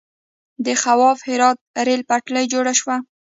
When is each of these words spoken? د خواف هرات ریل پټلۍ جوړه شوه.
د 0.65 0.67
خواف 0.81 1.19
هرات 1.29 1.57
ریل 1.85 2.01
پټلۍ 2.09 2.45
جوړه 2.53 2.73
شوه. 2.79 2.95